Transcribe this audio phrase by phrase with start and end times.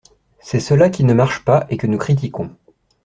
[0.39, 2.49] C’est cela qui ne marche pas, et que nous critiquons.